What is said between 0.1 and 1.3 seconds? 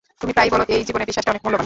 তুমি প্রায়ই বলো এই জীবনে